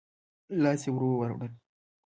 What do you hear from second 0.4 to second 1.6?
لاس يې ور ووړ.